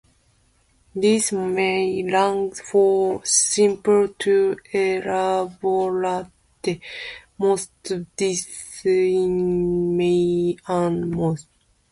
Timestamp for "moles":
11.11-11.45